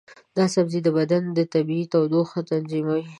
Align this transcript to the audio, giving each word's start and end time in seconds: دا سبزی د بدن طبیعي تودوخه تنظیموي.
دا 0.37 0.45
سبزی 0.55 0.79
د 0.83 0.87
بدن 0.97 1.23
طبیعي 1.53 1.85
تودوخه 1.93 2.39
تنظیموي. 2.51 3.03